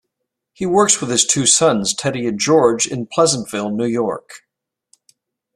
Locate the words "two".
1.27-1.45